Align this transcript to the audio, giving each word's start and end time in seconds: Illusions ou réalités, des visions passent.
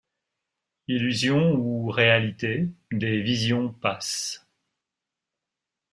Illusions 0.87 1.51
ou 1.53 1.91
réalités, 1.91 2.71
des 2.91 3.21
visions 3.21 3.69
passent. 3.71 4.47